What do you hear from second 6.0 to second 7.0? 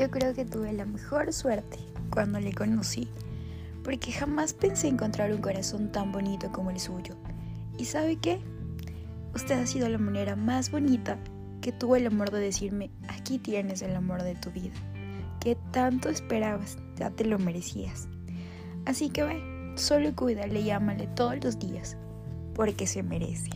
bonito como el